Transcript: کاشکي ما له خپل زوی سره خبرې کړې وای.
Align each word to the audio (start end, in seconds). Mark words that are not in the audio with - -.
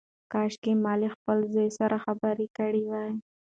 کاشکي 0.31 0.73
ما 0.83 0.93
له 1.01 1.09
خپل 1.15 1.37
زوی 1.53 1.69
سره 1.79 1.95
خبرې 2.05 2.47
کړې 2.57 2.83
وای. 2.89 3.11